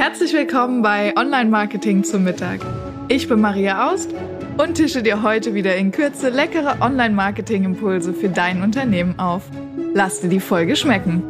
Herzlich 0.00 0.32
willkommen 0.32 0.80
bei 0.80 1.14
Online 1.14 1.50
Marketing 1.50 2.02
zum 2.04 2.24
Mittag. 2.24 2.60
Ich 3.08 3.28
bin 3.28 3.38
Maria 3.38 3.92
Aust 3.92 4.08
und 4.56 4.76
tische 4.76 5.02
dir 5.02 5.22
heute 5.22 5.52
wieder 5.52 5.76
in 5.76 5.92
Kürze 5.92 6.30
leckere 6.30 6.80
Online 6.80 7.14
Marketing 7.14 7.64
Impulse 7.64 8.14
für 8.14 8.30
dein 8.30 8.62
Unternehmen 8.62 9.18
auf. 9.18 9.42
Lass 9.92 10.22
dir 10.22 10.30
die 10.30 10.40
Folge 10.40 10.74
schmecken. 10.74 11.22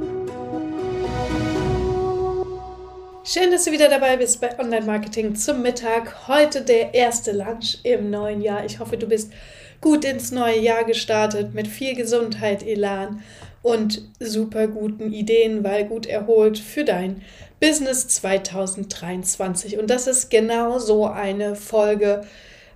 Schön, 3.25 3.51
dass 3.51 3.65
du 3.65 3.73
wieder 3.73 3.89
dabei 3.89 4.17
bist 4.19 4.41
bei 4.41 4.57
Online 4.57 4.87
Marketing 4.87 5.35
zum 5.35 5.63
Mittag. 5.63 6.29
Heute 6.29 6.63
der 6.63 6.95
erste 6.95 7.33
Lunch 7.33 7.79
im 7.83 8.09
neuen 8.09 8.41
Jahr. 8.41 8.65
Ich 8.65 8.79
hoffe, 8.79 8.97
du 8.97 9.09
bist 9.09 9.33
gut 9.81 10.05
ins 10.05 10.31
neue 10.31 10.61
Jahr 10.61 10.85
gestartet 10.85 11.55
mit 11.55 11.67
viel 11.67 11.97
Gesundheit, 11.97 12.65
Elan 12.65 13.21
und 13.63 14.03
super 14.21 14.69
guten 14.69 15.13
Ideen, 15.13 15.65
weil 15.65 15.87
gut 15.87 16.07
erholt 16.07 16.57
für 16.57 16.85
dein 16.85 17.23
Business 17.61 18.09
2023. 18.09 19.79
Und 19.79 19.91
das 19.91 20.07
ist 20.07 20.31
genau 20.31 20.79
so 20.79 21.07
eine 21.07 21.55
Folge. 21.55 22.23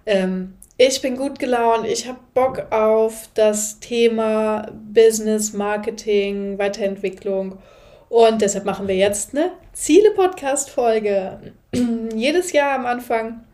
Ähm, 0.07 0.55
ich 0.77 1.01
bin 1.01 1.17
gut 1.17 1.39
gelaunt, 1.39 1.87
ich 1.87 2.07
habe 2.09 2.19
Bock 2.35 2.73
auf 2.73 3.29
das 3.35 3.81
Thema 3.81 4.69
Business, 4.93 5.53
Marketing, 5.53 6.59
Weiterentwicklung. 6.59 7.59
Und 8.09 8.43
deshalb 8.43 8.65
machen 8.65 8.87
wir 8.87 8.97
jetzt 8.97 9.35
eine 9.35 9.53
Ziele-Podcast-Folge. 9.73 11.53
Jedes 12.15 12.53
Jahr 12.53 12.75
am 12.75 12.87
Anfang. 12.87 13.45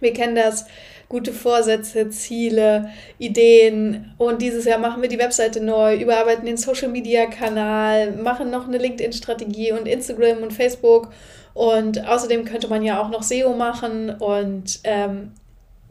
Wir 0.00 0.12
kennen 0.12 0.34
das 0.34 0.66
gute 1.08 1.32
Vorsätze, 1.32 2.10
Ziele, 2.10 2.90
Ideen. 3.18 4.14
Und 4.18 4.42
dieses 4.42 4.64
Jahr 4.64 4.78
machen 4.78 5.02
wir 5.02 5.08
die 5.08 5.18
Webseite 5.18 5.62
neu, 5.62 5.96
überarbeiten 5.96 6.46
den 6.46 6.56
Social 6.56 6.88
Media 6.88 7.26
Kanal, 7.26 8.12
machen 8.12 8.50
noch 8.50 8.68
eine 8.68 8.78
LinkedIn-Strategie 8.78 9.72
und 9.72 9.88
Instagram 9.88 10.42
und 10.42 10.52
Facebook. 10.52 11.10
Und 11.54 12.06
außerdem 12.06 12.44
könnte 12.44 12.68
man 12.68 12.82
ja 12.82 13.00
auch 13.00 13.08
noch 13.08 13.22
SEO 13.22 13.54
machen 13.54 14.10
und 14.10 14.80
ähm, 14.84 15.32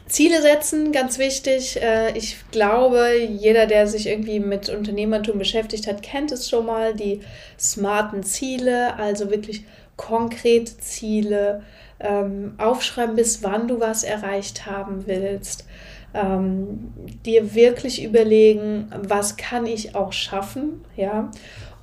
Ziele 0.08 0.42
setzen, 0.42 0.92
ganz 0.92 1.20
wichtig. 1.20 1.80
Äh, 1.80 2.18
ich 2.18 2.38
glaube, 2.50 3.14
jeder, 3.20 3.68
der 3.68 3.86
sich 3.86 4.08
irgendwie 4.08 4.40
mit 4.40 4.70
Unternehmertum 4.70 5.38
beschäftigt 5.38 5.86
hat, 5.86 6.02
kennt 6.02 6.32
es 6.32 6.50
schon 6.50 6.66
mal, 6.66 6.96
die 6.96 7.22
smarten 7.60 8.24
Ziele, 8.24 8.96
also 8.98 9.30
wirklich 9.30 9.64
konkrete 9.96 10.76
Ziele, 10.80 11.62
ähm, 12.00 12.56
aufschreiben, 12.58 13.16
bis 13.16 13.44
wann 13.44 13.68
du 13.68 13.80
was 13.80 14.04
erreicht 14.04 14.66
haben 14.66 15.06
willst 15.06 15.66
ähm, 16.14 16.94
dir 17.26 17.54
wirklich 17.54 18.04
überlegen, 18.04 18.92
was 19.08 19.38
kann 19.38 19.66
ich 19.66 19.96
auch 19.96 20.12
schaffen, 20.14 20.82
ja. 20.96 21.32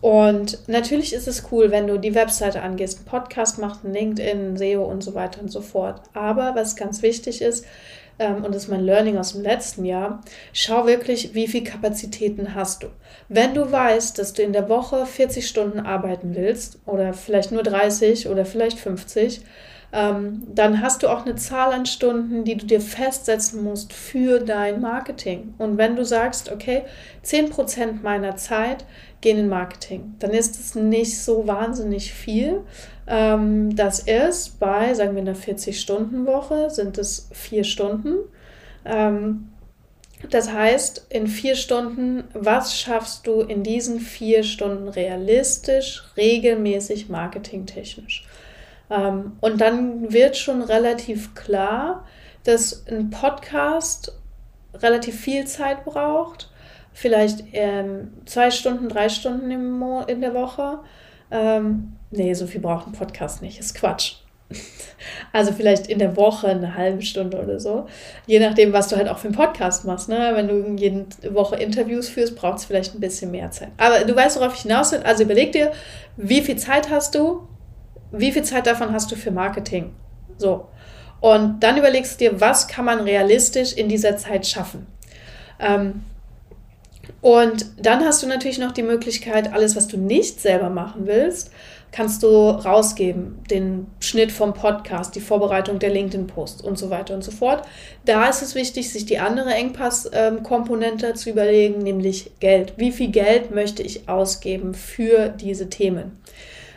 Und 0.01 0.69
natürlich 0.69 1.13
ist 1.13 1.27
es 1.27 1.49
cool, 1.51 1.71
wenn 1.71 1.87
du 1.87 1.99
die 1.99 2.15
Webseite 2.15 2.63
angehst, 2.63 2.99
einen 2.99 3.07
Podcast 3.07 3.59
machst, 3.59 3.85
einen 3.85 3.95
LinkedIn, 3.95 4.57
SEO 4.57 4.85
und 4.85 5.03
so 5.03 5.15
weiter 5.15 5.41
und 5.41 5.51
so 5.51 5.61
fort. 5.61 6.03
Aber 6.13 6.55
was 6.55 6.77
ganz 6.77 7.03
wichtig 7.03 7.41
ist, 7.41 7.65
ähm, 8.19 8.45
und 8.45 8.55
das 8.55 8.65
ist 8.65 8.69
mein 8.69 8.85
Learning 8.85 9.19
aus 9.19 9.33
dem 9.33 9.43
letzten 9.43 9.85
Jahr, 9.85 10.21
schau 10.53 10.87
wirklich, 10.87 11.35
wie 11.35 11.49
viel 11.49 11.65
Kapazitäten 11.65 12.55
hast 12.55 12.83
du. 12.83 12.89
Wenn 13.29 13.55
du 13.55 13.71
weißt, 13.71 14.19
dass 14.19 14.33
du 14.33 14.43
in 14.43 14.53
der 14.53 14.69
Woche 14.69 15.07
40 15.07 15.47
Stunden 15.47 15.81
arbeiten 15.81 16.35
willst 16.35 16.79
oder 16.87 17.13
vielleicht 17.13 17.53
nur 17.53 17.63
30 17.63 18.29
oder 18.29 18.45
vielleicht 18.45 18.79
50, 18.79 19.41
ähm, 19.97 20.43
dann 20.55 20.83
hast 20.83 21.03
du 21.03 21.09
auch 21.09 21.25
eine 21.25 21.37
Zahl 21.37 21.73
an 21.73 21.87
Stunden, 21.87 22.45
die 22.45 22.57
du 22.57 22.67
dir 22.67 22.83
festsetzen 22.83 23.65
musst 23.65 23.95
für 23.95 24.41
dein 24.41 24.83
Marketing. 24.83 25.55
Und 25.57 25.79
wenn 25.79 25.97
du 25.97 26.05
sagst, 26.05 26.53
okay, 26.53 26.83
10% 27.25 28.03
meiner 28.03 28.37
Zeit 28.37 28.85
gehen 29.23 29.39
in 29.39 29.49
Marketing, 29.49 30.15
dann 30.19 30.33
ist 30.33 30.61
es 30.61 30.75
nicht 30.75 31.19
so 31.19 31.47
wahnsinnig 31.47 32.13
viel. 32.13 32.61
Ähm, 33.07 33.75
das 33.75 34.01
ist 34.01 34.61
bei, 34.61 34.93
sagen 34.93 35.15
wir, 35.15 35.23
einer 35.23 35.35
40-Stunden-Woche 35.35 36.69
sind 36.69 36.99
es 36.99 37.31
vier 37.33 37.65
Stunden. 37.65 38.17
Ähm, 38.85 39.49
das 40.29 40.53
heißt, 40.53 41.07
in 41.09 41.27
vier 41.27 41.57
Stunden, 41.57 42.25
was 42.35 42.79
schaffst 42.79 43.27
du 43.27 43.41
in 43.41 43.63
diesen 43.63 44.01
vier 44.01 44.43
Stunden 44.43 44.89
realistisch, 44.89 46.05
regelmäßig, 46.19 47.09
marketingtechnisch? 47.09 48.26
Ähm, 48.91 49.33
und 49.41 49.61
dann 49.61 50.13
wird 50.13 50.37
schon 50.37 50.63
relativ 50.63 51.35
klar, 51.35 52.05
dass 52.45 52.87
ein 52.87 53.11
Podcast 53.11 54.13
relativ 54.75 55.19
viel 55.21 55.47
Zeit 55.47 55.85
braucht, 55.85 56.51
vielleicht 56.93 57.45
ähm, 57.53 58.13
zwei 58.25 58.51
Stunden, 58.51 58.89
drei 58.89 59.09
Stunden 59.09 59.51
im 59.51 59.79
Mo 59.79 60.03
in 60.03 60.21
der 60.21 60.35
Woche. 60.35 60.81
Ähm, 61.31 61.97
nee, 62.11 62.33
so 62.35 62.47
viel 62.47 62.61
braucht 62.61 62.87
ein 62.87 62.93
Podcast 62.93 63.43
nicht, 63.43 63.59
ist 63.59 63.75
Quatsch. 63.75 64.17
Also 65.33 65.53
vielleicht 65.53 65.89
in 65.89 65.99
der 65.99 66.17
Woche 66.17 66.49
eine 66.49 66.75
halbe 66.75 67.03
Stunde 67.03 67.39
oder 67.39 67.61
so. 67.61 67.87
Je 68.27 68.41
nachdem, 68.41 68.73
was 68.73 68.89
du 68.89 68.97
halt 68.97 69.09
auch 69.09 69.19
für 69.19 69.29
einen 69.29 69.37
Podcast 69.37 69.85
machst. 69.85 70.09
Ne? 70.09 70.33
Wenn 70.35 70.49
du 70.49 70.83
jede 70.83 71.05
Woche 71.35 71.57
Interviews 71.57 72.09
führst, 72.09 72.35
braucht 72.35 72.59
es 72.59 72.65
vielleicht 72.65 72.95
ein 72.95 73.01
bisschen 73.01 73.31
mehr 73.31 73.51
Zeit. 73.51 73.69
Aber 73.77 74.05
du 74.05 74.17
weißt, 74.17 74.39
worauf 74.41 74.55
ich 74.55 74.63
hinaus 74.63 74.93
will. 74.93 75.01
Also 75.01 75.25
überleg 75.25 75.53
dir, 75.53 75.73
wie 76.17 76.41
viel 76.41 76.57
Zeit 76.57 76.89
hast 76.89 77.15
du 77.15 77.47
wie 78.13 78.33
viel 78.33 78.43
Zeit 78.43 78.67
davon 78.67 78.93
hast 78.93 79.11
du 79.11 79.17
für 79.17 79.31
Marketing? 79.31 79.93
So. 80.39 80.69
Und 81.21 81.61
dann 81.61 81.77
überlegst 81.77 82.21
du 82.21 82.25
dir, 82.25 82.41
was 82.41 82.69
kann 82.69 82.85
man 82.85 83.01
realistisch 83.01 83.73
in 83.73 83.89
dieser 83.89 84.17
Zeit 84.17 84.47
schaffen? 84.47 84.87
Ähm, 85.59 86.03
und 87.21 87.67
dann 87.81 88.05
hast 88.05 88.23
du 88.23 88.27
natürlich 88.27 88.59
noch 88.59 88.73
die 88.73 88.83
Möglichkeit, 88.83 89.53
alles, 89.53 89.77
was 89.77 89.89
du 89.89 89.97
nicht 89.97 90.41
selber 90.41 90.71
machen 90.71 91.07
willst, 91.07 91.51
kannst 91.93 92.23
du 92.23 92.51
rausgeben. 92.51 93.39
Den 93.51 93.87
Schnitt 94.01 94.33
vom 94.33 94.53
Podcast, 94.53 95.15
die 95.15 95.21
Vorbereitung 95.21 95.79
der 95.79 95.91
LinkedIn-Posts 95.91 96.63
und 96.63 96.79
so 96.79 96.91
weiter 96.91 97.15
und 97.15 97.25
so 97.25 97.31
fort. 97.31 97.67
Da 98.05 98.29
ist 98.29 98.43
es 98.43 98.55
wichtig, 98.55 98.93
sich 98.93 99.07
die 99.07 99.19
andere 99.19 99.55
Engpass-Komponente 99.55 101.15
zu 101.15 101.31
überlegen, 101.31 101.79
nämlich 101.79 102.33
Geld. 102.41 102.75
Wie 102.77 102.93
viel 102.93 103.09
Geld 103.09 103.51
möchte 103.51 103.83
ich 103.83 104.09
ausgeben 104.09 104.75
für 104.75 105.29
diese 105.29 105.71
Themen? 105.71 106.21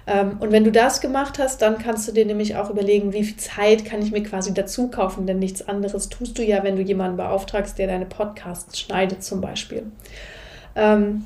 Ähm, 0.09 0.37
und 0.39 0.51
wenn 0.51 0.63
du 0.63 0.71
das 0.71 1.01
gemacht 1.01 1.37
hast, 1.37 1.61
dann 1.61 1.77
kannst 1.77 2.07
du 2.07 2.11
dir 2.11 2.25
nämlich 2.25 2.55
auch 2.55 2.71
überlegen, 2.71 3.13
wie 3.13 3.23
viel 3.23 3.37
Zeit 3.37 3.85
kann 3.85 4.01
ich 4.01 4.11
mir 4.11 4.23
quasi 4.23 4.53
dazu 4.53 4.87
kaufen, 4.87 5.27
denn 5.27 5.37
nichts 5.37 5.67
anderes 5.67 6.09
tust 6.09 6.37
du 6.39 6.43
ja, 6.43 6.63
wenn 6.63 6.77
du 6.77 6.81
jemanden 6.81 7.17
beauftragst, 7.17 7.77
der 7.77 7.87
deine 7.87 8.07
Podcasts 8.07 8.79
schneidet 8.79 9.23
zum 9.23 9.39
Beispiel. 9.39 9.83
Ähm, 10.75 11.25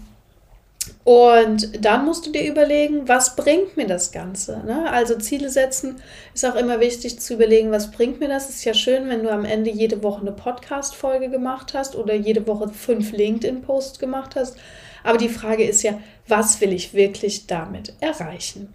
und 1.06 1.86
dann 1.86 2.04
musst 2.04 2.26
du 2.26 2.32
dir 2.32 2.50
überlegen, 2.50 3.08
was 3.08 3.38
bringt 3.38 3.78
mir 3.78 3.88
das 3.88 4.12
Ganze? 4.12 4.62
Ne? 4.66 4.90
Also 4.92 5.16
Ziele 5.16 5.50
setzen 5.50 6.02
ist 6.34 6.46
auch 6.46 6.56
immer 6.56 6.82
wichtig 6.82 7.20
zu 7.22 7.36
überlegen, 7.36 7.72
was 7.72 7.92
bringt 7.92 8.20
mir 8.20 8.28
das? 8.28 8.50
Ist 8.50 8.66
ja 8.66 8.74
schön, 8.74 9.08
wenn 9.08 9.24
du 9.24 9.32
am 9.32 9.46
Ende 9.46 9.70
jede 9.70 10.04
Woche 10.04 10.22
eine 10.22 10.34
Podcast-Folge 10.34 11.30
gemacht 11.30 11.74
hast 11.74 11.96
oder 11.96 12.14
jede 12.14 12.48
Woche 12.48 12.68
fünf 12.68 13.14
LinkedIn-Posts 13.14 14.00
gemacht 14.00 14.36
hast. 14.36 14.58
Aber 15.04 15.18
die 15.18 15.30
Frage 15.30 15.64
ist 15.64 15.84
ja, 15.84 16.00
was 16.28 16.62
will 16.62 16.74
ich 16.74 16.94
wirklich 16.94 17.48
damit 17.48 17.94
erreichen? 18.00 18.74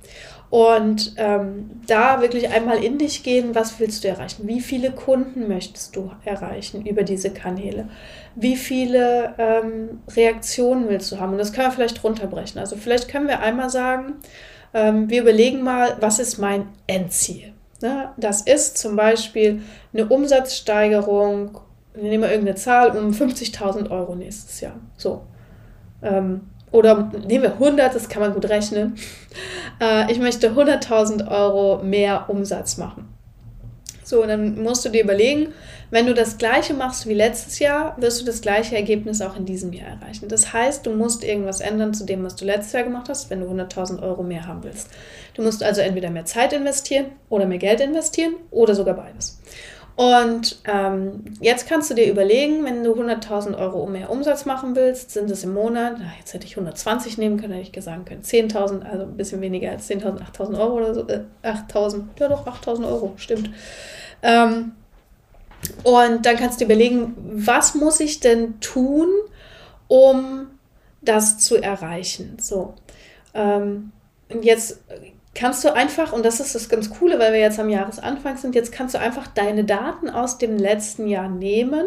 Und 0.50 1.14
ähm, 1.18 1.70
da 1.86 2.22
wirklich 2.22 2.48
einmal 2.48 2.82
in 2.82 2.96
dich 2.96 3.22
gehen, 3.22 3.54
was 3.54 3.78
willst 3.80 4.04
du 4.04 4.08
erreichen? 4.08 4.48
Wie 4.48 4.60
viele 4.60 4.92
Kunden 4.92 5.46
möchtest 5.46 5.94
du 5.94 6.10
erreichen 6.24 6.86
über 6.86 7.02
diese 7.02 7.30
Kanäle? 7.30 7.88
Wie 8.34 8.56
viele 8.56 9.34
ähm, 9.36 10.00
Reaktionen 10.08 10.88
willst 10.88 11.12
du 11.12 11.18
haben? 11.18 11.32
Und 11.32 11.38
das 11.38 11.52
können 11.52 11.68
wir 11.68 11.72
vielleicht 11.72 12.02
runterbrechen. 12.02 12.58
Also 12.58 12.76
vielleicht 12.76 13.08
können 13.08 13.28
wir 13.28 13.40
einmal 13.40 13.68
sagen, 13.68 14.14
ähm, 14.72 15.10
wir 15.10 15.20
überlegen 15.20 15.62
mal, 15.62 15.96
was 16.00 16.18
ist 16.18 16.38
mein 16.38 16.68
Endziel? 16.86 17.52
Ne? 17.82 18.12
Das 18.16 18.40
ist 18.40 18.78
zum 18.78 18.96
Beispiel 18.96 19.62
eine 19.92 20.08
Umsatzsteigerung 20.08 21.60
nehmen 22.02 22.22
wir 22.22 22.30
irgendeine 22.30 22.56
Zahl, 22.56 22.96
um 22.96 23.10
50.000 23.10 23.90
Euro 23.90 24.14
nächstes 24.14 24.60
Jahr. 24.60 24.76
So. 24.96 25.22
Ähm, 26.02 26.42
oder 26.70 27.10
nehmen 27.26 27.44
wir 27.44 27.52
100, 27.54 27.94
das 27.94 28.08
kann 28.08 28.22
man 28.22 28.34
gut 28.34 28.48
rechnen. 28.48 28.96
Äh, 29.80 30.10
ich 30.10 30.18
möchte 30.18 30.50
100.000 30.50 31.30
Euro 31.30 31.80
mehr 31.84 32.24
Umsatz 32.28 32.78
machen. 32.78 33.14
So, 34.02 34.24
dann 34.26 34.60
musst 34.60 34.84
du 34.84 34.88
dir 34.88 35.04
überlegen, 35.04 35.52
wenn 35.90 36.06
du 36.06 36.14
das 36.14 36.36
gleiche 36.38 36.74
machst 36.74 37.06
wie 37.06 37.14
letztes 37.14 37.58
Jahr, 37.58 37.94
wirst 38.00 38.20
du 38.20 38.24
das 38.24 38.40
gleiche 38.40 38.74
Ergebnis 38.74 39.20
auch 39.20 39.36
in 39.36 39.44
diesem 39.44 39.72
Jahr 39.72 39.88
erreichen. 39.88 40.28
Das 40.28 40.52
heißt, 40.52 40.84
du 40.84 40.90
musst 40.90 41.22
irgendwas 41.22 41.60
ändern 41.60 41.94
zu 41.94 42.04
dem, 42.04 42.24
was 42.24 42.34
du 42.34 42.44
letztes 42.44 42.72
Jahr 42.72 42.84
gemacht 42.84 43.08
hast, 43.08 43.30
wenn 43.30 43.40
du 43.40 43.46
100.000 43.46 44.02
Euro 44.02 44.22
mehr 44.22 44.46
haben 44.46 44.64
willst. 44.64 44.88
Du 45.34 45.42
musst 45.42 45.62
also 45.62 45.80
entweder 45.80 46.10
mehr 46.10 46.24
Zeit 46.24 46.52
investieren 46.52 47.06
oder 47.28 47.46
mehr 47.46 47.58
Geld 47.58 47.80
investieren 47.80 48.34
oder 48.50 48.74
sogar 48.74 48.94
beides. 48.94 49.40
Und 49.98 50.60
ähm, 50.64 51.24
jetzt 51.40 51.68
kannst 51.68 51.90
du 51.90 51.94
dir 51.94 52.08
überlegen, 52.08 52.64
wenn 52.64 52.84
du 52.84 52.94
100.000 52.94 53.58
Euro 53.58 53.84
mehr 53.88 54.10
Umsatz 54.10 54.44
machen 54.44 54.76
willst, 54.76 55.10
sind 55.10 55.28
es 55.28 55.42
im 55.42 55.52
Monat, 55.52 55.96
na, 55.98 56.12
jetzt 56.20 56.32
hätte 56.32 56.46
ich 56.46 56.52
120 56.52 57.18
nehmen 57.18 57.36
können, 57.36 57.54
hätte 57.54 57.64
ich 57.64 57.72
gesagt 57.72 58.06
können, 58.06 58.22
10.000, 58.22 58.84
also 58.84 59.02
ein 59.02 59.16
bisschen 59.16 59.40
weniger 59.40 59.72
als 59.72 59.90
10.000, 59.90 60.20
8.000 60.20 60.56
Euro 60.60 60.76
oder 60.76 60.94
so, 60.94 61.08
äh, 61.08 61.24
8.000, 61.42 62.02
ja 62.20 62.28
doch, 62.28 62.46
8.000 62.46 62.86
Euro, 62.86 63.14
stimmt. 63.16 63.50
Ähm, 64.22 64.70
und 65.82 66.24
dann 66.24 66.36
kannst 66.36 66.60
du 66.60 66.64
dir 66.64 66.72
überlegen, 66.72 67.16
was 67.16 67.74
muss 67.74 67.98
ich 67.98 68.20
denn 68.20 68.60
tun, 68.60 69.08
um 69.88 70.46
das 71.02 71.38
zu 71.38 71.56
erreichen? 71.56 72.36
So. 72.40 72.74
Ähm, 73.34 73.90
und 74.28 74.44
jetzt 74.44 74.80
kannst 75.38 75.62
du 75.62 75.72
einfach, 75.72 76.12
und 76.12 76.24
das 76.24 76.40
ist 76.40 76.56
das 76.56 76.68
ganz 76.68 76.90
Coole, 76.90 77.20
weil 77.20 77.32
wir 77.32 77.38
jetzt 77.38 77.60
am 77.60 77.68
Jahresanfang 77.68 78.36
sind, 78.36 78.56
jetzt 78.56 78.72
kannst 78.72 78.96
du 78.96 78.98
einfach 78.98 79.28
deine 79.28 79.62
Daten 79.62 80.10
aus 80.10 80.38
dem 80.38 80.58
letzten 80.58 81.06
Jahr 81.06 81.28
nehmen 81.28 81.86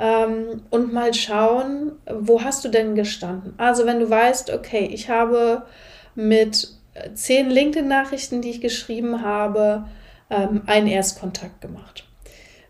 ähm, 0.00 0.62
und 0.70 0.92
mal 0.92 1.14
schauen, 1.14 1.92
wo 2.10 2.42
hast 2.42 2.64
du 2.64 2.68
denn 2.68 2.96
gestanden. 2.96 3.54
Also 3.58 3.86
wenn 3.86 4.00
du 4.00 4.10
weißt, 4.10 4.50
okay, 4.50 4.88
ich 4.92 5.08
habe 5.08 5.62
mit 6.16 6.68
zehn 7.14 7.48
LinkedIn-Nachrichten, 7.48 8.42
die 8.42 8.50
ich 8.50 8.60
geschrieben 8.60 9.22
habe, 9.22 9.84
ähm, 10.28 10.62
einen 10.66 10.88
Erstkontakt 10.88 11.60
gemacht 11.60 12.04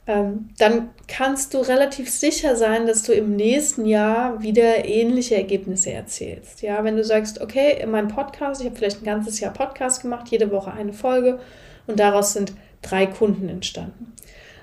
ähm, 0.07 0.51
dann 0.59 0.91
kannst 1.09 1.55
du 1.55 1.59
relativ 1.59 2.11
sicher 2.11 2.57
sein, 2.57 2.87
dass 2.87 3.05
du 3.05 3.13
im 3.13 3.37
nächsten 3.37 3.87
Jahr 3.87 4.43
wieder 4.43 4.85
ähnliche 4.85 5.37
Ergebnisse 5.37 5.93
erzielst. 5.93 6.61
Ja, 6.63 6.85
wenn 6.85 6.97
du 6.97 7.05
sagst, 7.05 7.41
okay, 7.41 7.79
in 7.81 7.91
meinem 7.91 8.09
Podcast, 8.09 8.61
ich 8.61 8.67
habe 8.67 8.77
vielleicht 8.77 9.01
ein 9.01 9.07
ganzes 9.07 9.41
Jahr 9.41 9.53
Podcast 9.53 10.03
gemacht, 10.03 10.29
jede 10.29 10.51
Woche 10.51 10.73
eine 10.73 10.93
Folge 10.93 11.41
und 11.87 12.01
daraus 12.01 12.35
sind 12.35 12.53
drei 12.83 13.07
Kunden 13.07 13.49
entstanden. 13.49 14.13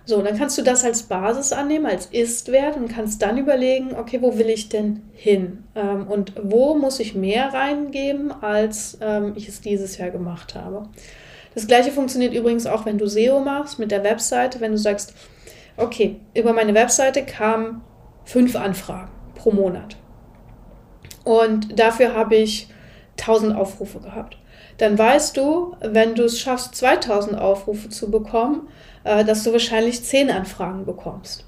So, 0.06 0.22
dann 0.22 0.38
kannst 0.38 0.58
du 0.58 0.64
das 0.64 0.84
als 0.84 1.04
Basis 1.04 1.54
annehmen, 1.54 1.86
als 1.86 2.08
Ist-Wert 2.08 2.76
und 2.76 2.88
kannst 2.88 3.22
dann 3.22 3.38
überlegen, 3.38 3.96
okay, 3.96 4.20
wo 4.22 4.38
will 4.38 4.50
ich 4.50 4.70
denn 4.70 5.02
hin? 5.14 5.64
Ähm, 5.76 6.08
und 6.08 6.34
wo 6.42 6.76
muss 6.76 7.00
ich 7.00 7.16
mehr 7.16 7.54
reingeben, 7.54 8.32
als 8.32 8.98
ähm, 9.02 9.34
ich 9.36 9.48
es 9.48 9.62
dieses 9.62 9.98
Jahr 9.98 10.10
gemacht 10.10 10.56
habe? 10.56 10.90
Das 11.54 11.68
gleiche 11.68 11.92
funktioniert 11.92 12.34
übrigens 12.34 12.66
auch, 12.66 12.86
wenn 12.86 12.98
du 12.98 13.08
SEO 13.08 13.40
machst 13.40 13.80
mit 13.80 13.92
der 13.92 14.04
Webseite, 14.04 14.60
wenn 14.62 14.72
du 14.72 14.78
sagst, 14.78 15.14
okay, 15.78 16.20
über 16.34 16.54
meine 16.54 16.74
Webseite 16.74 17.26
kamen 17.26 17.82
fünf 18.24 18.56
Anfragen 18.56 19.12
pro 19.36 19.52
Monat. 19.52 19.98
Und 21.24 21.78
dafür 21.80 22.14
habe 22.16 22.36
ich 22.36 22.70
1000 23.20 23.56
Aufrufe 23.56 24.00
gehabt. 24.00 24.38
Dann 24.78 24.98
weißt 24.98 25.38
du, 25.38 25.76
wenn 25.82 26.16
du 26.16 26.24
es 26.24 26.40
schaffst, 26.40 26.76
2000 26.76 27.38
Aufrufe 27.38 27.90
zu 27.90 28.10
bekommen, 28.10 28.68
äh, 29.04 29.24
dass 29.24 29.44
du 29.44 29.52
wahrscheinlich 29.52 30.04
10 30.04 30.32
Anfragen 30.32 30.86
bekommst. 30.86 31.46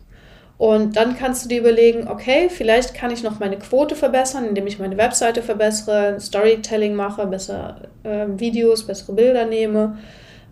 Und 0.57 0.95
dann 0.95 1.17
kannst 1.17 1.43
du 1.43 1.49
dir 1.49 1.61
überlegen, 1.61 2.07
okay, 2.07 2.47
vielleicht 2.49 2.93
kann 2.93 3.11
ich 3.11 3.23
noch 3.23 3.39
meine 3.39 3.57
Quote 3.57 3.95
verbessern, 3.95 4.45
indem 4.45 4.67
ich 4.67 4.79
meine 4.79 4.97
Webseite 4.97 5.41
verbessere, 5.41 6.19
Storytelling 6.19 6.95
mache, 6.95 7.25
besser 7.25 7.81
äh, 8.03 8.27
Videos, 8.37 8.85
bessere 8.85 9.13
Bilder 9.13 9.45
nehme, 9.45 9.97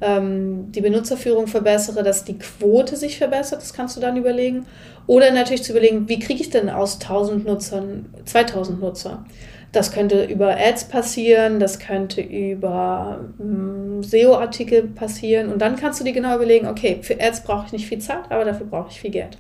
ähm, 0.02 0.72
die 0.72 0.82
Benutzerführung 0.82 1.46
verbessere, 1.48 2.04
dass 2.04 2.26
die 2.26 2.40
Quote 2.40 2.96
sich 2.96 3.20
verbessert, 3.20 3.62
das 3.62 3.74
kannst 3.74 3.96
du 3.96 4.02
dann 4.02 4.18
überlegen. 4.18 4.66
Oder 5.06 5.32
natürlich 5.32 5.64
zu 5.64 5.72
überlegen, 5.72 6.10
wie 6.10 6.20
kriege 6.20 6.42
ich 6.42 6.50
denn 6.50 6.70
aus 6.70 7.00
1000 7.00 7.46
Nutzern 7.46 8.06
2000 8.26 8.82
Nutzer? 8.82 9.26
Das 9.72 9.92
könnte 9.92 10.26
über 10.26 10.58
Ads 10.58 10.86
passieren, 10.86 11.60
das 11.60 11.80
könnte 11.80 12.22
über 12.22 13.30
ähm, 13.40 14.04
SEO-Artikel 14.04 14.84
passieren. 14.84 15.50
Und 15.52 15.62
dann 15.62 15.78
kannst 15.78 16.00
du 16.00 16.04
dir 16.04 16.12
genau 16.14 16.36
überlegen, 16.36 16.68
okay, 16.68 17.00
für 17.02 17.22
Ads 17.22 17.44
brauche 17.44 17.68
ich 17.68 17.72
nicht 17.72 17.88
viel 17.88 18.00
Zeit, 18.00 18.30
aber 18.30 18.44
dafür 18.44 18.66
brauche 18.66 18.90
ich 18.90 19.00
viel 19.00 19.12
Geld. 19.12 19.38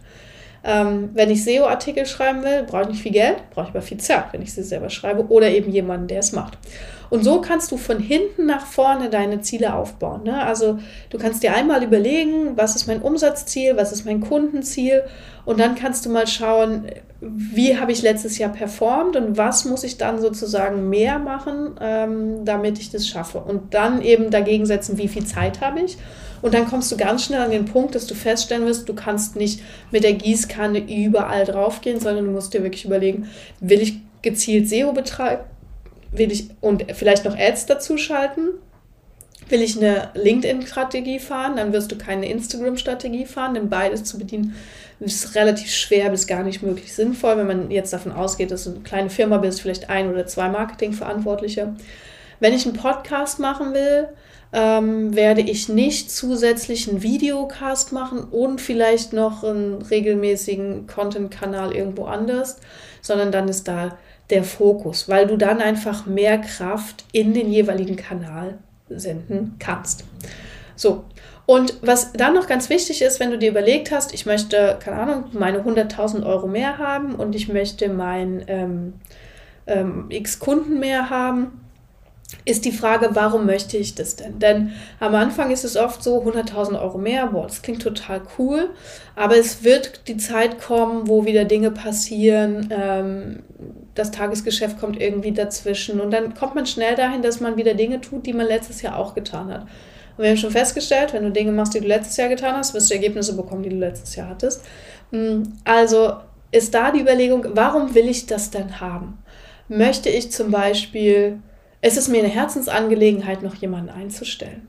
Ähm, 0.64 1.10
wenn 1.14 1.32
ich 1.32 1.44
SEO-Artikel 1.44 2.06
schreiben 2.06 2.44
will, 2.44 2.64
brauche 2.64 2.84
ich 2.84 2.90
nicht 2.90 3.02
viel 3.02 3.12
Geld, 3.12 3.38
brauche 3.50 3.66
ich 3.66 3.72
aber 3.72 3.82
viel 3.82 3.98
Zeit, 3.98 4.26
wenn 4.32 4.44
ich 4.44 4.54
sie 4.54 4.62
selber 4.62 4.92
schreibe 4.92 5.28
oder 5.30 5.50
eben 5.50 5.72
jemanden, 5.72 6.08
der 6.08 6.20
es 6.20 6.34
macht. 6.34 6.58
Und 7.10 7.24
so 7.24 7.42
kannst 7.42 7.72
du 7.72 7.78
von 7.78 8.00
hinten 8.00 8.46
nach 8.46 8.66
vorne 8.66 9.10
deine 9.10 9.42
Ziele 9.42 9.74
aufbauen. 9.74 10.24
Ne? 10.24 10.46
Also 10.46 10.80
du 11.10 11.18
kannst 11.18 11.44
dir 11.44 11.54
einmal 11.54 11.84
überlegen, 11.84 12.56
was 12.56 12.76
ist 12.76 12.88
mein 12.88 13.02
Umsatzziel, 13.02 13.76
was 13.76 13.92
ist 13.92 14.06
mein 14.06 14.22
Kundenziel 14.22 15.04
und 15.44 15.60
dann 15.60 15.76
kannst 15.76 16.06
du 16.06 16.10
mal 16.10 16.28
schauen, 16.28 16.86
wie 17.20 17.78
habe 17.78 17.92
ich 17.92 18.02
letztes 18.02 18.38
Jahr 18.38 18.52
performt 18.52 19.16
und 19.16 19.38
was 19.38 19.66
muss 19.66 19.84
ich 19.84 19.98
dann 19.98 20.22
sozusagen 20.22 20.90
mehr 20.90 21.20
machen, 21.20 21.76
ähm, 21.82 22.46
damit 22.46 22.80
ich 22.80 22.92
das 22.92 23.08
schaffe. 23.08 23.40
Und 23.40 23.74
dann 23.74 24.02
eben 24.02 24.30
dagegen 24.30 24.66
setzen, 24.66 24.98
wie 24.98 25.08
viel 25.08 25.26
Zeit 25.26 25.60
habe 25.62 25.82
ich 25.82 25.98
und 26.42 26.54
dann 26.54 26.68
kommst 26.68 26.92
du 26.92 26.98
ganz 26.98 27.26
schnell 27.26 27.42
an 27.42 27.52
den 27.52 27.66
Punkt, 27.66 27.96
dass 27.96 28.08
du 28.08 28.16
feststellen 28.16 28.66
wirst, 28.66 28.90
du 28.90 28.94
kannst 28.94 29.36
nicht 29.36 29.62
mit 29.92 30.04
der 30.04 30.14
Gießkanne 30.14 30.80
überall 30.80 31.46
draufgehen, 31.46 32.00
sondern 32.00 32.26
du 32.26 32.32
musst 32.32 32.54
dir 32.54 32.64
wirklich 32.64 32.86
überlegen, 32.86 33.30
will 33.60 33.82
ich 33.82 34.00
gezielt 34.22 34.70
SEO 34.70 34.94
betreiben? 34.94 35.44
Will 36.12 36.32
ich 36.32 36.50
und 36.60 36.86
vielleicht 36.94 37.26
noch 37.26 37.38
Ads 37.38 37.68
dazu 37.68 37.98
schalten? 37.98 38.50
Will 39.50 39.62
ich 39.62 39.78
eine 39.78 40.10
LinkedIn-Strategie 40.14 41.20
fahren? 41.20 41.56
Dann 41.56 41.74
wirst 41.74 41.92
du 41.92 41.98
keine 41.98 42.30
Instagram-Strategie 42.30 43.26
fahren, 43.26 43.54
denn 43.54 43.70
beides 43.70 44.04
zu 44.04 44.18
bedienen 44.18 44.56
ist 45.00 45.36
relativ 45.36 45.72
schwer 45.72 46.10
bis 46.10 46.28
gar 46.28 46.44
nicht 46.44 46.62
möglich 46.62 46.94
sinnvoll, 46.94 47.38
wenn 47.38 47.48
man 47.48 47.72
jetzt 47.72 47.92
davon 47.92 48.12
ausgeht, 48.12 48.52
dass 48.52 48.66
du 48.66 48.72
eine 48.72 48.82
kleine 48.82 49.10
Firma 49.10 49.38
bist, 49.38 49.62
vielleicht 49.62 49.90
ein 49.90 50.10
oder 50.12 50.28
zwei 50.28 50.48
Marketingverantwortliche. 50.48 51.74
Wenn 52.40 52.54
ich 52.54 52.66
einen 52.66 52.76
Podcast 52.76 53.40
machen 53.40 53.74
will, 53.74 54.10
ähm, 54.54 55.16
werde 55.16 55.42
ich 55.42 55.70
nicht 55.70 56.12
zusätzlich 56.12 56.90
einen 56.90 57.04
Videocast 57.04 57.94
machen 57.94 58.24
und 58.24 58.60
vielleicht 58.60 59.14
noch 59.14 59.44
einen 59.44 59.82
regelmäßigen 59.82 60.88
Content-Kanal 60.88 61.74
irgendwo 61.74 62.06
anders, 62.06 62.58
sondern 63.02 63.32
dann 63.32 63.48
ist 63.48 63.68
da 63.68 63.98
der 64.30 64.44
Fokus, 64.44 65.10
weil 65.10 65.28
du 65.28 65.38
dann 65.38 65.62
einfach 65.62 66.06
mehr 66.06 66.38
Kraft 66.38 67.06
in 67.12 67.34
den 67.34 67.52
jeweiligen 67.52 67.96
Kanal 67.96 68.58
senden 68.90 69.56
kannst. 69.60 70.04
So, 70.76 71.06
und 71.46 71.76
was 71.82 72.14
dann 72.14 72.34
noch 72.34 72.48
ganz 72.48 72.70
wichtig 72.70 73.02
ist, 73.02 73.20
wenn 73.20 73.32
du 73.32 73.38
dir 73.38 73.52
überlegt 73.52 73.92
hast, 73.92 74.14
ich 74.14 74.26
möchte, 74.26 74.78
keine 74.82 75.02
Ahnung, 75.02 75.24
meine 75.34 75.60
100.000 75.60 76.26
Euro 76.26 76.48
mehr 76.48 76.78
haben 76.78 77.16
und 77.16 77.36
ich 77.36 77.50
möchte 77.50 77.90
mein 77.90 78.44
ähm, 78.48 78.94
ähm, 79.68 80.06
x 80.10 80.40
Kunden 80.40 80.80
mehr 80.80 81.10
haben, 81.10 81.60
ist 82.46 82.66
die 82.66 82.72
Frage, 82.72 83.10
warum 83.14 83.46
möchte 83.46 83.78
ich 83.78 83.96
das 83.96 84.16
denn? 84.16 84.40
Denn 84.40 84.72
am 85.00 85.16
Anfang 85.16 85.52
ist 85.52 85.64
es 85.64 85.78
oft 85.78 86.02
so, 86.02 86.24
100.000 86.24 86.82
Euro 86.82 86.98
mehr, 86.98 87.28
boah, 87.28 87.44
das 87.44 87.62
klingt 87.62 87.82
total 87.82 88.22
cool, 88.38 88.70
aber 89.16 89.38
es 89.38 89.64
wird 89.64 90.08
die 90.08 90.18
Zeit 90.18 90.60
kommen, 90.60 91.08
wo 91.08 91.26
wieder 91.26 91.46
Dinge 91.46 91.72
passieren, 91.72 92.70
ähm, 92.72 93.44
das 93.96 94.12
Tagesgeschäft 94.12 94.80
kommt 94.80 95.00
irgendwie 95.00 95.34
dazwischen 95.34 96.00
und 96.00 96.12
dann 96.12 96.34
kommt 96.34 96.56
man 96.56 96.66
schnell 96.66 96.96
dahin, 96.96 97.22
dass 97.22 97.42
man 97.42 97.58
wieder 97.58 97.74
Dinge 97.74 98.02
tut, 98.02 98.26
die 98.26 98.34
man 98.34 98.48
letztes 98.48 98.82
Jahr 98.82 98.98
auch 98.98 99.14
getan 99.14 99.50
hat. 99.50 99.62
Und 99.62 100.24
wir 100.24 100.30
haben 100.30 100.38
schon 100.38 100.52
festgestellt, 100.52 101.14
wenn 101.14 101.24
du 101.24 101.32
Dinge 101.32 101.52
machst, 101.52 101.74
die 101.74 101.80
du 101.82 101.88
letztes 101.88 102.18
Jahr 102.18 102.30
getan 102.30 102.56
hast, 102.56 102.74
wirst 102.74 102.90
du 102.90 102.96
Ergebnisse 102.96 103.36
bekommen, 103.36 103.64
die 103.64 103.70
du 103.70 103.78
letztes 103.78 104.16
Jahr 104.16 104.30
hattest. 104.30 104.64
Hm, 105.12 105.44
also 105.64 106.14
ist 106.52 106.74
da 106.74 106.92
die 106.92 107.02
Überlegung, 107.02 107.46
warum 107.54 107.96
will 107.96 108.08
ich 108.08 108.26
das 108.26 108.52
denn 108.52 108.80
haben? 108.80 109.18
Möchte 109.68 110.10
ich 110.10 110.32
zum 110.32 110.52
Beispiel 110.52 111.40
es 111.82 111.98
ist 111.98 112.08
mir 112.08 112.20
eine 112.20 112.28
Herzensangelegenheit, 112.28 113.42
noch 113.42 113.56
jemanden 113.56 113.90
einzustellen, 113.90 114.68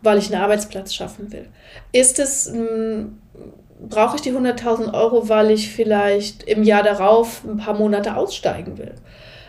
weil 0.00 0.18
ich 0.18 0.32
einen 0.32 0.42
Arbeitsplatz 0.42 0.94
schaffen 0.94 1.30
will. 1.32 1.48
Ist 1.92 2.18
es, 2.18 2.50
hm, 2.50 3.18
brauche 3.88 4.16
ich 4.16 4.22
die 4.22 4.32
100.000 4.32 4.94
Euro, 4.94 5.28
weil 5.28 5.50
ich 5.50 5.70
vielleicht 5.70 6.42
im 6.44 6.62
Jahr 6.62 6.82
darauf 6.82 7.44
ein 7.44 7.58
paar 7.58 7.74
Monate 7.74 8.16
aussteigen 8.16 8.78
will? 8.78 8.94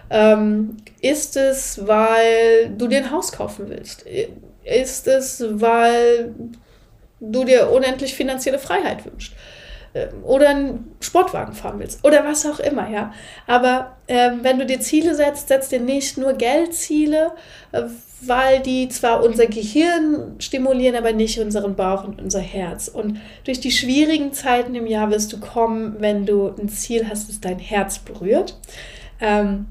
Ähm, 0.10 0.78
ist 1.02 1.38
es, 1.38 1.88
weil 1.88 2.72
du 2.78 2.88
dir 2.88 3.00
ein 3.00 3.12
Haus 3.12 3.32
kaufen 3.32 3.70
willst? 3.70 4.06
Ist 4.64 5.08
es, 5.08 5.44
weil 5.48 6.34
du 7.20 7.44
dir 7.44 7.70
unendlich 7.72 8.14
finanzielle 8.14 8.60
Freiheit 8.60 9.06
wünschst? 9.06 9.34
Ähm, 9.94 10.24
oder 10.24 10.50
ein 10.50 10.92
Sportwagen 11.00 11.54
fahren 11.54 11.80
willst 11.80 12.04
oder 12.06 12.24
was 12.24 12.46
auch 12.46 12.60
immer, 12.60 12.90
ja. 12.90 13.14
Aber 13.48 13.98
ähm, 14.08 14.40
wenn 14.44 14.60
du 14.60 14.66
dir 14.66 14.80
Ziele 14.80 15.16
setzt, 15.16 15.48
setzt 15.48 15.72
dir 15.72 15.80
nicht 15.80 16.18
nur 16.18 16.34
Geldziele, 16.34 17.32
äh, 17.72 17.84
weil 18.22 18.60
die 18.60 18.90
zwar 18.90 19.24
unser 19.24 19.48
Gehirn 19.48 20.36
stimulieren, 20.40 20.96
aber 20.96 21.14
nicht 21.14 21.40
unseren 21.40 21.76
Bauch 21.76 22.04
und 22.04 22.22
unser 22.22 22.42
Herz. 22.42 22.88
Und 22.88 23.20
durch 23.46 23.60
die 23.60 23.72
schwierigen 23.72 24.34
Zeiten 24.34 24.76
im 24.76 24.86
Jahr 24.86 25.10
wirst 25.10 25.34
du 25.34 25.40
kommen, 25.40 25.96
wenn 26.00 26.26
du 26.26 26.54
ein 26.60 26.70
Ziel 26.70 27.08
hast, 27.10 27.30
das 27.30 27.40
dein 27.40 27.60
Herz 27.60 28.00
berührt. 28.00 28.60
Ähm, 29.22 29.68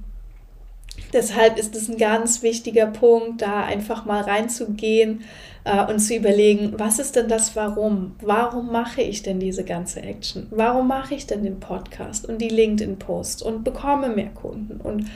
deshalb 1.12 1.58
ist 1.58 1.74
es 1.76 1.88
ein 1.88 1.96
ganz 1.96 2.42
wichtiger 2.42 2.86
Punkt, 2.86 3.42
da 3.42 3.64
einfach 3.64 4.04
mal 4.04 4.22
reinzugehen 4.22 5.22
äh, 5.64 5.84
und 5.86 5.98
zu 6.00 6.14
überlegen, 6.14 6.74
was 6.76 6.98
ist 6.98 7.16
denn 7.16 7.28
das 7.28 7.56
Warum? 7.56 8.16
Warum 8.22 8.72
mache 8.72 9.02
ich 9.02 9.22
denn 9.22 9.40
diese 9.40 9.64
ganze 9.64 10.00
Action? 10.00 10.46
Warum 10.50 10.88
mache 10.88 11.14
ich 11.14 11.26
denn 11.26 11.42
den 11.42 11.60
Podcast 11.60 12.26
und 12.26 12.38
die 12.38 12.48
LinkedIn-Post 12.48 13.42
und 13.42 13.64
bekomme 13.64 14.08
mehr 14.08 14.30
Kunden? 14.30 14.80
Und 14.80 15.06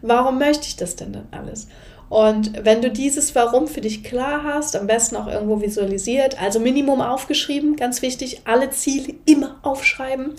warum 0.00 0.38
möchte 0.38 0.66
ich 0.66 0.76
das 0.76 0.96
denn 0.96 1.12
dann 1.12 1.28
alles? 1.30 1.68
Und 2.08 2.64
wenn 2.64 2.82
du 2.82 2.90
dieses 2.90 3.34
Warum 3.34 3.66
für 3.68 3.80
dich 3.80 4.04
klar 4.04 4.42
hast, 4.44 4.76
am 4.76 4.86
besten 4.86 5.16
auch 5.16 5.28
irgendwo 5.28 5.62
visualisiert, 5.62 6.40
also 6.42 6.60
Minimum 6.60 7.00
aufgeschrieben, 7.00 7.74
ganz 7.76 8.02
wichtig, 8.02 8.42
alle 8.44 8.68
Ziele 8.68 9.14
immer 9.24 9.56
aufschreiben. 9.62 10.34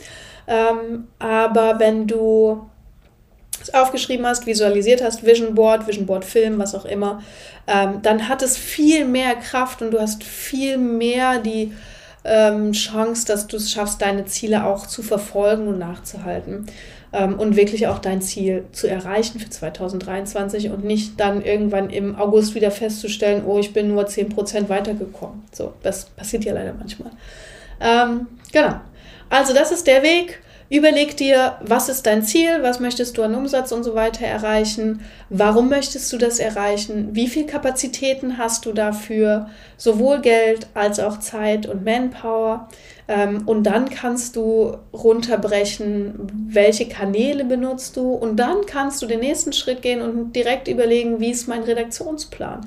Ähm, 0.45 1.07
aber 1.17 1.79
wenn 1.79 2.05
du 2.05 2.69
aufgeschrieben 3.71 4.25
hast, 4.25 4.45
visualisiert 4.45 5.03
hast, 5.03 5.25
Vision 5.25 5.55
Board, 5.55 5.87
Vision 5.87 6.05
Board 6.05 6.25
Film, 6.25 6.59
was 6.59 6.75
auch 6.75 6.85
immer, 6.85 7.21
ähm, 7.67 7.99
dann 8.01 8.27
hat 8.27 8.41
es 8.41 8.57
viel 8.57 9.05
mehr 9.05 9.35
Kraft 9.35 9.81
und 9.81 9.91
du 9.91 9.99
hast 9.99 10.23
viel 10.23 10.77
mehr 10.77 11.39
die 11.39 11.73
ähm, 12.25 12.71
Chance, 12.71 13.25
dass 13.25 13.47
du 13.47 13.57
es 13.57 13.71
schaffst, 13.71 14.01
deine 14.01 14.25
Ziele 14.25 14.65
auch 14.65 14.87
zu 14.87 15.03
verfolgen 15.03 15.67
und 15.67 15.79
nachzuhalten 15.79 16.65
ähm, 17.13 17.39
und 17.39 17.55
wirklich 17.55 17.87
auch 17.87 17.99
dein 17.99 18.21
Ziel 18.21 18.65
zu 18.71 18.87
erreichen 18.87 19.39
für 19.39 19.49
2023 19.49 20.69
und 20.71 20.83
nicht 20.83 21.19
dann 21.19 21.43
irgendwann 21.43 21.89
im 21.89 22.15
August 22.15 22.55
wieder 22.55 22.71
festzustellen, 22.71 23.43
oh, 23.45 23.59
ich 23.59 23.73
bin 23.73 23.89
nur 23.89 24.05
10% 24.05 24.69
weitergekommen. 24.69 25.43
So, 25.51 25.73
das 25.83 26.05
passiert 26.05 26.43
ja 26.43 26.53
leider 26.53 26.73
manchmal. 26.73 27.11
Ähm, 27.79 28.27
genau. 28.51 28.75
Also 29.29 29.53
das 29.53 29.71
ist 29.71 29.87
der 29.87 30.03
Weg. 30.03 30.41
Überleg 30.73 31.15
dir, 31.15 31.57
was 31.61 31.87
ist 31.87 32.07
dein 32.07 32.23
Ziel, 32.23 32.63
was 32.63 32.79
möchtest 32.79 33.15
du 33.15 33.21
an 33.21 33.35
Umsatz 33.35 33.71
und 33.71 33.83
so 33.83 33.93
weiter 33.93 34.25
erreichen, 34.25 35.01
warum 35.29 35.69
möchtest 35.69 36.11
du 36.11 36.17
das 36.17 36.39
erreichen, 36.39 37.09
wie 37.11 37.27
viel 37.27 37.45
Kapazitäten 37.45 38.39
hast 38.39 38.65
du 38.65 38.73
dafür, 38.73 39.51
sowohl 39.77 40.21
Geld 40.21 40.65
als 40.73 40.99
auch 40.99 41.19
Zeit 41.19 41.67
und 41.67 41.85
Manpower. 41.85 42.69
Ähm, 43.07 43.43
und 43.45 43.65
dann 43.65 43.87
kannst 43.87 44.35
du 44.35 44.75
runterbrechen, 44.91 46.47
welche 46.47 46.87
Kanäle 46.87 47.45
benutzt 47.45 47.95
du. 47.95 48.11
Und 48.11 48.37
dann 48.37 48.65
kannst 48.65 48.99
du 49.03 49.05
den 49.05 49.19
nächsten 49.19 49.53
Schritt 49.53 49.83
gehen 49.83 50.01
und 50.01 50.35
direkt 50.35 50.67
überlegen, 50.67 51.19
wie 51.19 51.29
ist 51.29 51.47
mein 51.47 51.61
Redaktionsplan 51.61 52.61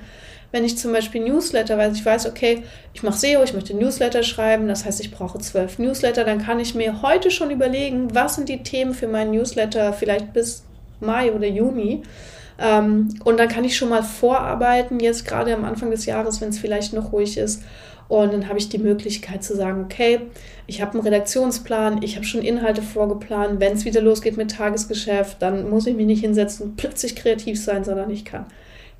wenn 0.56 0.64
ich 0.64 0.78
zum 0.78 0.90
Beispiel 0.90 1.22
Newsletter, 1.22 1.76
weil 1.76 1.92
ich 1.92 2.02
weiß, 2.02 2.26
okay, 2.26 2.62
ich 2.94 3.02
mache 3.02 3.18
SEO, 3.18 3.42
ich 3.44 3.52
möchte 3.52 3.74
Newsletter 3.74 4.22
schreiben, 4.22 4.68
das 4.68 4.86
heißt, 4.86 5.00
ich 5.02 5.10
brauche 5.10 5.38
zwölf 5.38 5.78
Newsletter, 5.78 6.24
dann 6.24 6.42
kann 6.42 6.58
ich 6.60 6.74
mir 6.74 7.02
heute 7.02 7.30
schon 7.30 7.50
überlegen, 7.50 8.14
was 8.14 8.36
sind 8.36 8.48
die 8.48 8.62
Themen 8.62 8.94
für 8.94 9.06
meinen 9.06 9.32
Newsletter 9.32 9.92
vielleicht 9.92 10.32
bis 10.32 10.64
Mai 10.98 11.30
oder 11.30 11.46
Juni. 11.46 12.04
Ähm, 12.58 13.10
und 13.22 13.38
dann 13.38 13.48
kann 13.48 13.64
ich 13.64 13.76
schon 13.76 13.90
mal 13.90 14.02
vorarbeiten, 14.02 14.98
jetzt 14.98 15.26
gerade 15.26 15.52
am 15.52 15.66
Anfang 15.66 15.90
des 15.90 16.06
Jahres, 16.06 16.40
wenn 16.40 16.48
es 16.48 16.58
vielleicht 16.58 16.94
noch 16.94 17.12
ruhig 17.12 17.36
ist. 17.36 17.62
Und 18.08 18.32
dann 18.32 18.48
habe 18.48 18.58
ich 18.58 18.70
die 18.70 18.78
Möglichkeit 18.78 19.44
zu 19.44 19.54
sagen, 19.54 19.84
okay, 19.84 20.22
ich 20.66 20.80
habe 20.80 20.92
einen 20.92 21.02
Redaktionsplan, 21.02 22.02
ich 22.02 22.16
habe 22.16 22.24
schon 22.24 22.40
Inhalte 22.40 22.80
vorgeplant. 22.80 23.60
Wenn 23.60 23.74
es 23.74 23.84
wieder 23.84 24.00
losgeht 24.00 24.38
mit 24.38 24.52
Tagesgeschäft, 24.52 25.42
dann 25.42 25.68
muss 25.68 25.86
ich 25.86 25.94
mich 25.94 26.06
nicht 26.06 26.22
hinsetzen 26.22 26.68
und 26.68 26.76
plötzlich 26.76 27.14
kreativ 27.14 27.62
sein, 27.62 27.84
sondern 27.84 28.08
ich 28.08 28.24
kann 28.24 28.46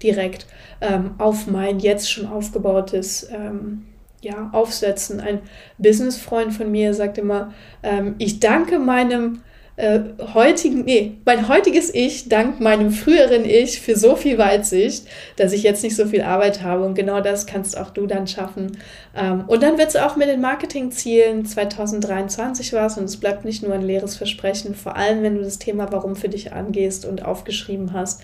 direkt 0.03 0.47
ähm, 0.81 1.15
auf 1.19 1.47
mein 1.47 1.79
jetzt 1.79 2.11
schon 2.11 2.27
aufgebautes 2.27 3.29
ähm, 3.33 3.87
ja, 4.21 4.51
aufsetzen. 4.53 5.21
Ein 5.21 5.41
Businessfreund 5.79 6.53
von 6.53 6.71
mir 6.71 6.95
sagt 6.95 7.19
immer, 7.19 7.53
ähm, 7.83 8.15
ich 8.19 8.41
danke 8.41 8.79
meinem 8.79 9.41
äh, 9.77 10.01
heutigen, 10.33 10.85
nee, 10.85 11.19
mein 11.27 11.49
heutiges 11.49 11.95
Ich 11.95 12.31
dank 12.31 12.61
meinem 12.61 12.91
früheren 12.91 13.45
Ich 13.45 13.81
für 13.81 13.95
so 13.95 14.17
viel 14.17 14.39
Weitsicht, 14.39 15.07
dass 15.37 15.53
ich 15.53 15.63
jetzt 15.63 15.83
nicht 15.83 15.95
so 15.95 16.07
viel 16.07 16.23
Arbeit 16.23 16.63
habe. 16.63 16.85
Und 16.85 16.95
genau 16.95 17.21
das 17.21 17.47
kannst 17.47 17.77
auch 17.77 17.91
du 17.91 18.07
dann 18.07 18.27
schaffen. 18.27 18.79
Ähm, 19.15 19.45
und 19.47 19.63
dann 19.63 19.77
wird 19.77 19.89
es 19.89 19.97
auch 19.97 20.17
mit 20.17 20.29
den 20.29 20.41
Marketingzielen 20.41 21.45
2023 21.45 22.73
was 22.73 22.97
und 22.97 23.05
es 23.05 23.19
bleibt 23.19 23.45
nicht 23.45 23.63
nur 23.63 23.75
ein 23.75 23.83
leeres 23.83 24.17
Versprechen, 24.17 24.75
vor 24.75 24.97
allem 24.97 25.23
wenn 25.23 25.37
du 25.37 25.43
das 25.43 25.59
Thema 25.59 25.93
Warum 25.93 26.17
für 26.17 26.31
dich 26.31 26.53
angehst 26.55 27.05
und 27.05 27.25
aufgeschrieben 27.25 27.93
hast. 27.93 28.23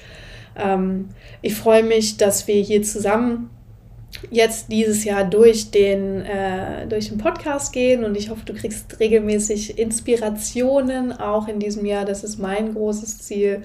Ähm, 0.56 1.08
ich 1.40 1.54
freue 1.54 1.82
mich, 1.82 2.16
dass 2.16 2.46
wir 2.46 2.60
hier 2.62 2.82
zusammen 2.82 3.50
jetzt 4.30 4.70
dieses 4.70 5.04
Jahr 5.04 5.24
durch 5.24 5.70
den, 5.70 6.22
äh, 6.22 6.86
durch 6.86 7.08
den 7.08 7.18
Podcast 7.18 7.72
gehen 7.72 8.04
und 8.04 8.16
ich 8.16 8.30
hoffe, 8.30 8.42
du 8.44 8.52
kriegst 8.52 9.00
regelmäßig 9.00 9.78
Inspirationen 9.78 11.12
auch 11.12 11.48
in 11.48 11.58
diesem 11.58 11.86
Jahr. 11.86 12.04
Das 12.04 12.22
ist 12.22 12.38
mein 12.38 12.74
großes 12.74 13.18
Ziel, 13.22 13.62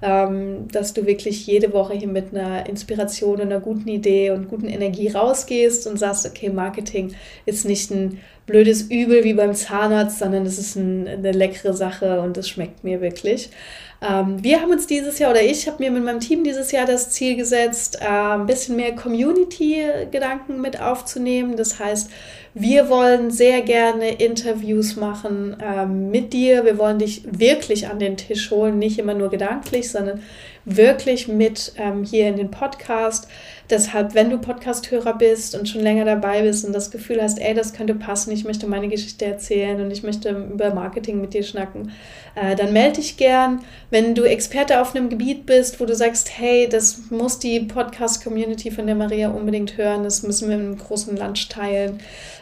ähm, 0.00 0.68
dass 0.70 0.94
du 0.94 1.06
wirklich 1.06 1.46
jede 1.46 1.72
Woche 1.72 1.94
hier 1.94 2.08
mit 2.08 2.32
einer 2.32 2.68
Inspiration 2.68 3.40
einer 3.40 3.60
guten 3.60 3.88
Idee 3.88 4.30
und 4.30 4.48
guten 4.48 4.68
Energie 4.68 5.08
rausgehst 5.08 5.86
und 5.86 5.98
sagst, 5.98 6.26
okay, 6.26 6.50
Marketing 6.50 7.14
ist 7.46 7.64
nicht 7.64 7.90
ein 7.90 8.20
blödes 8.46 8.82
Übel 8.82 9.24
wie 9.24 9.34
beim 9.34 9.54
Zahnarzt, 9.54 10.20
sondern 10.20 10.46
es 10.46 10.58
ist 10.58 10.76
ein, 10.76 11.06
eine 11.06 11.32
leckere 11.32 11.74
Sache 11.74 12.20
und 12.20 12.36
es 12.36 12.48
schmeckt 12.48 12.84
mir 12.84 13.00
wirklich. 13.00 13.50
Ähm, 14.00 14.42
wir 14.44 14.60
haben 14.60 14.70
uns 14.70 14.86
dieses 14.86 15.18
Jahr, 15.18 15.32
oder 15.32 15.42
ich 15.42 15.66
habe 15.66 15.82
mir 15.82 15.90
mit 15.90 16.04
meinem 16.04 16.20
Team 16.20 16.44
dieses 16.44 16.70
Jahr 16.70 16.86
das 16.86 17.10
Ziel 17.10 17.34
gesetzt, 17.34 17.98
äh, 18.00 18.06
ein 18.06 18.46
bisschen 18.46 18.76
mehr 18.76 18.94
Community-Gedanken 18.94 20.60
mit 20.60 20.80
aufzunehmen. 20.80 21.56
Das 21.56 21.80
heißt, 21.80 22.08
wir 22.54 22.88
wollen 22.88 23.30
sehr 23.30 23.62
gerne 23.62 24.14
Interviews 24.14 24.96
machen 24.96 25.56
ähm, 25.62 26.10
mit 26.10 26.32
dir. 26.32 26.64
Wir 26.64 26.78
wollen 26.78 26.98
dich 26.98 27.22
wirklich 27.24 27.88
an 27.88 27.98
den 27.98 28.16
Tisch 28.16 28.50
holen, 28.50 28.78
nicht 28.78 28.98
immer 28.98 29.14
nur 29.14 29.30
gedanklich, 29.30 29.90
sondern 29.90 30.22
wirklich 30.64 31.28
mit 31.28 31.72
ähm, 31.76 32.04
hier 32.04 32.28
in 32.28 32.36
den 32.36 32.50
Podcast. 32.50 33.28
Deshalb, 33.70 34.14
wenn 34.14 34.30
du 34.30 34.38
Podcasthörer 34.38 35.14
bist 35.14 35.54
und 35.54 35.68
schon 35.68 35.82
länger 35.82 36.04
dabei 36.04 36.42
bist 36.42 36.64
und 36.64 36.72
das 36.72 36.90
Gefühl 36.90 37.22
hast, 37.22 37.38
ey, 37.38 37.54
das 37.54 37.74
könnte 37.74 37.94
passen, 37.94 38.32
ich 38.32 38.44
möchte 38.44 38.66
meine 38.66 38.88
Geschichte 38.88 39.24
erzählen 39.26 39.80
und 39.80 39.90
ich 39.90 40.02
möchte 40.02 40.30
über 40.30 40.72
Marketing 40.74 41.20
mit 41.20 41.34
dir 41.34 41.42
schnacken, 41.42 41.92
äh, 42.34 42.56
dann 42.56 42.72
melde 42.72 42.96
dich 42.96 43.16
gern. 43.16 43.60
Wenn 43.90 44.14
du 44.14 44.24
Experte 44.24 44.80
auf 44.80 44.94
einem 44.94 45.08
Gebiet 45.08 45.46
bist, 45.46 45.80
wo 45.80 45.86
du 45.86 45.94
sagst, 45.94 46.30
hey, 46.36 46.68
das 46.68 47.10
muss 47.10 47.38
die 47.38 47.60
Podcast-Community 47.60 48.70
von 48.70 48.86
der 48.86 48.94
Maria 48.94 49.30
unbedingt 49.30 49.78
hören, 49.78 50.04
das 50.04 50.22
müssen 50.22 50.50
wir 50.50 50.56
im 50.56 50.76
großen 50.76 51.16
Lunch 51.16 51.48
teilen, 51.48 51.98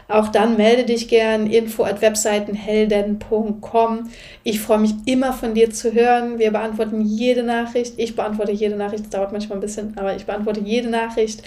auch 0.09 0.29
dann 0.29 0.57
melde 0.57 0.85
dich 0.85 1.09
gern 1.09 1.51
info 1.51 1.83
at 1.83 2.01
webseitenhelden.com. 2.01 4.09
Ich 4.45 4.61
freue 4.61 4.79
mich 4.79 4.93
immer 5.05 5.33
von 5.33 5.55
dir 5.55 5.73
zu 5.73 5.93
hören. 5.93 6.39
Wir 6.39 6.53
beantworten 6.53 7.01
jede 7.01 7.43
Nachricht. 7.43 7.95
Ich 7.97 8.15
beantworte 8.15 8.53
jede 8.53 8.77
Nachricht. 8.77 9.03
Das 9.05 9.11
dauert 9.11 9.33
manchmal 9.33 9.59
ein 9.59 9.63
bisschen, 9.63 9.99
aber 9.99 10.15
ich 10.15 10.25
beantworte 10.25 10.61
jede 10.61 10.89
Nachricht. 10.89 11.43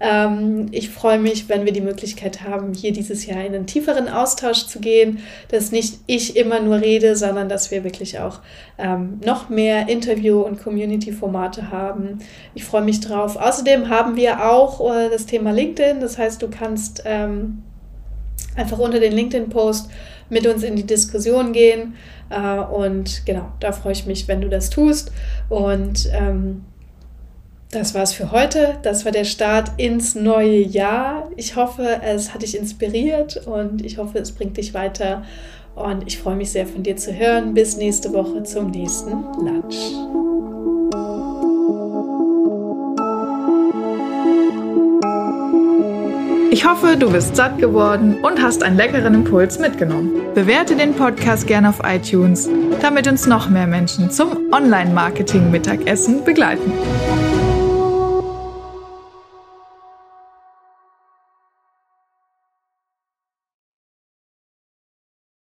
Ähm, 0.00 0.66
ich 0.72 0.90
freue 0.90 1.20
mich, 1.20 1.48
wenn 1.48 1.64
wir 1.64 1.72
die 1.72 1.80
Möglichkeit 1.80 2.42
haben, 2.42 2.74
hier 2.74 2.92
dieses 2.92 3.26
Jahr 3.26 3.44
in 3.44 3.54
einen 3.54 3.68
tieferen 3.68 4.08
Austausch 4.08 4.66
zu 4.66 4.80
gehen, 4.80 5.20
dass 5.48 5.70
nicht 5.70 6.00
ich 6.06 6.36
immer 6.36 6.58
nur 6.58 6.80
rede, 6.80 7.14
sondern 7.14 7.48
dass 7.48 7.70
wir 7.70 7.84
wirklich 7.84 8.18
auch 8.18 8.40
ähm, 8.78 9.20
noch 9.40 9.48
mehr 9.48 9.88
Interview- 9.88 10.42
und 10.42 10.62
Community-Formate 10.62 11.70
haben. 11.70 12.18
Ich 12.54 12.64
freue 12.64 12.82
mich 12.82 13.00
drauf. 13.00 13.36
Außerdem 13.36 13.88
haben 13.88 14.16
wir 14.16 14.50
auch 14.50 14.80
äh, 14.94 15.08
das 15.10 15.26
Thema 15.26 15.52
LinkedIn. 15.52 16.00
Das 16.00 16.18
heißt, 16.18 16.42
du 16.42 16.48
kannst 16.48 17.02
ähm, 17.04 17.62
einfach 18.56 18.78
unter 18.78 19.00
den 19.00 19.12
LinkedIn-Post 19.12 19.90
mit 20.28 20.46
uns 20.46 20.62
in 20.62 20.76
die 20.76 20.86
Diskussion 20.86 21.52
gehen. 21.52 21.94
Äh, 22.28 22.58
und 22.58 23.24
genau, 23.26 23.52
da 23.60 23.72
freue 23.72 23.92
ich 23.92 24.06
mich, 24.06 24.28
wenn 24.28 24.40
du 24.40 24.48
das 24.48 24.70
tust. 24.70 25.12
Und 25.48 26.08
ähm, 26.12 26.64
das 27.70 27.94
war's 27.94 28.12
für 28.12 28.32
heute. 28.32 28.78
Das 28.82 29.04
war 29.04 29.12
der 29.12 29.24
Start 29.24 29.72
ins 29.76 30.14
neue 30.14 30.60
Jahr. 30.60 31.30
Ich 31.36 31.56
hoffe, 31.56 32.00
es 32.02 32.34
hat 32.34 32.42
dich 32.42 32.56
inspiriert 32.58 33.46
und 33.46 33.84
ich 33.84 33.98
hoffe, 33.98 34.18
es 34.18 34.32
bringt 34.32 34.56
dich 34.56 34.74
weiter. 34.74 35.22
Und 35.80 36.06
ich 36.06 36.18
freue 36.18 36.36
mich 36.36 36.50
sehr 36.50 36.66
von 36.66 36.82
dir 36.82 36.96
zu 36.96 37.12
hören. 37.12 37.54
Bis 37.54 37.76
nächste 37.76 38.12
Woche 38.12 38.42
zum 38.42 38.70
nächsten 38.70 39.10
Lunch. 39.10 39.94
Ich 46.52 46.66
hoffe, 46.66 46.96
du 46.98 47.10
bist 47.10 47.36
satt 47.36 47.58
geworden 47.58 48.18
und 48.22 48.42
hast 48.42 48.62
einen 48.62 48.76
leckeren 48.76 49.14
Impuls 49.14 49.58
mitgenommen. 49.58 50.20
Bewerte 50.34 50.76
den 50.76 50.94
Podcast 50.94 51.46
gerne 51.46 51.70
auf 51.70 51.80
iTunes, 51.84 52.50
damit 52.82 53.06
uns 53.06 53.26
noch 53.26 53.48
mehr 53.48 53.66
Menschen 53.66 54.10
zum 54.10 54.52
Online-Marketing-Mittagessen 54.52 56.24
begleiten. 56.24 56.72